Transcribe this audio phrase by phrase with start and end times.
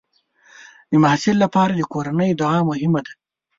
[0.89, 3.13] د محصل لپاره د کورنۍ دعا مهمه ده.